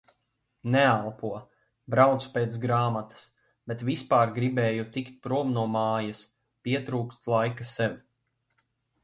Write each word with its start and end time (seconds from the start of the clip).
Neelpo. 0.75 1.29
Braucu 1.95 2.31
pēc 2.37 2.57
grāmatas. 2.63 3.25
Bet 3.73 3.83
vispār 3.91 4.33
gribēju 4.39 4.87
tikt 4.97 5.21
prom 5.27 5.53
no 5.59 5.67
mājas. 5.77 6.25
Pietrūkst 6.69 7.31
laika 7.37 7.71
sev. 7.75 7.97